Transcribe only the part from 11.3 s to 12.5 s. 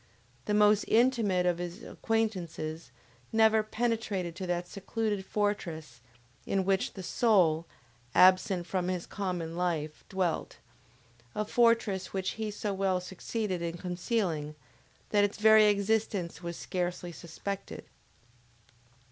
a fortress which he